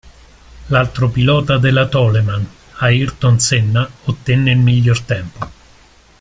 L'altro 0.69 1.09
pilota 1.11 1.59
della 1.59 1.85
Toleman, 1.87 2.49
Ayrton 2.79 3.37
Senna, 3.39 3.87
ottenne 4.05 4.49
il 4.49 4.57
miglior 4.57 5.01
tempo. 5.01 5.51